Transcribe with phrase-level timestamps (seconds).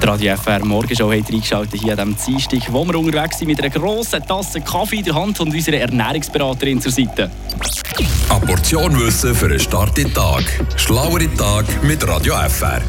[0.00, 3.58] Die Radio FR Morgenshow hat reingeschaltet hier an diesem Dienstag, wo wir unterwegs sind mit
[3.60, 7.30] einer grossen Tasse Kaffee in der Hand und unserer Ernährungsberaterin zur Seite.
[8.28, 10.44] Eine Portion Wissen für einen starken Tag.
[10.76, 12.82] Schlauere Tag mit Radio FR.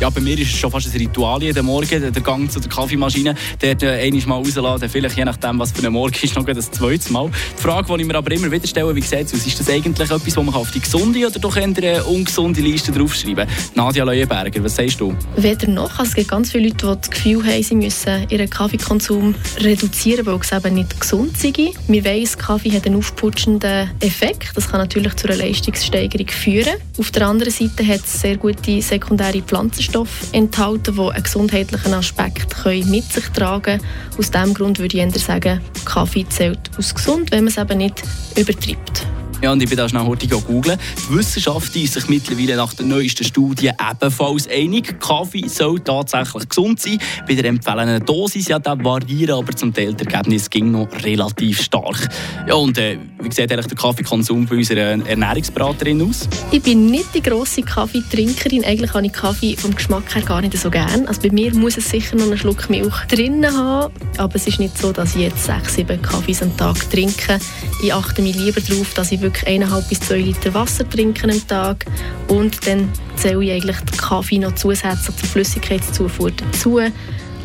[0.00, 2.70] Ja, bei mir ist es schon fast ein Ritual jeden Morgen, der Gang zu der
[2.70, 3.34] Kaffeemaschine.
[3.58, 6.70] Dort äh, einmal mal rausladen, vielleicht je nachdem, was für ein Morgen ist, noch das
[6.70, 7.28] zweite Mal.
[7.58, 9.44] Die Frage, die ich mir aber immer wieder stelle, wie sieht es aus?
[9.44, 13.48] Ist das eigentlich etwas, das man auf die gesunde oder doch eher ungesunde Liste draufschreiben
[13.74, 15.16] Nadja Leuenberger, was sagst du?
[15.36, 15.98] Weder noch.
[15.98, 20.24] Also es gibt ganz viele Leute, die das Gefühl haben, sie müssen ihren Kaffeekonsum reduzieren,
[20.26, 21.52] weil es eben nicht gesund sei.
[21.88, 24.52] Wir wissen, Kaffee hat einen aufputschenden Effekt.
[24.54, 26.74] Das kann natürlich zu einer Leistungssteigerung führen.
[26.98, 31.94] Auf der anderen Seite hat es sehr gute sekundäre Pflanzenstoffe Inhaltsstoffe enthalten, die einen gesundheitlichen
[31.94, 33.82] Aspekt mit sich tragen können.
[34.18, 37.78] Aus diesem Grund würde ich eher sagen, Kaffee zählt aus gesund, wenn man es eben
[37.78, 38.02] nicht
[38.36, 39.06] übertreibt.
[39.40, 40.76] Ja, und ich bin da schnell heute googeln.
[41.08, 44.98] Die Wissenschaft ist sich mittlerweile nach der neuesten Studie ebenfalls einig.
[44.98, 46.98] Kaffee soll tatsächlich gesund sein.
[47.26, 51.62] Bei der empfehlenden Dosis ja, da variieren aber zum Teil das Ergebnis ging noch relativ
[51.62, 52.08] stark.
[52.48, 56.28] Ja, und äh, wie sieht eigentlich der Kaffeekonsum bei unserer Ernährungsberaterin aus?
[56.50, 58.64] Ich bin nicht die grosse Kaffeetrinkerin.
[58.64, 61.06] Eigentlich habe ich Kaffee vom Geschmack her gar nicht so gerne.
[61.06, 63.94] Also bei mir muss es sicher noch einen Schluck Milch drin haben.
[64.16, 67.38] Aber es ist nicht so, dass ich jetzt sechs, sieben Kaffees am Tag trinke.
[67.84, 71.46] Ich achte mich lieber darauf, dass ich wirklich eineinhalb bis zwei Liter Wasser trinken am
[71.46, 71.84] Tag
[72.28, 76.80] und dann zähle ich eigentlich den Kaffee noch zusätzlich zur Flüssigkeitszufuhr dazu,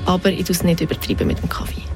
[0.06, 1.93] aber ich tue es nicht übertreiben mit dem Kaffee.